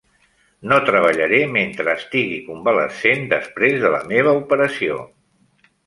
No 0.71 0.79
treballaré 0.87 1.41
mentre 1.59 1.95
estigui 2.01 2.41
convalescent 2.49 3.25
després 3.37 3.79
de 3.87 3.95
la 3.97 4.05
meva 4.15 4.37
operació. 4.43 5.03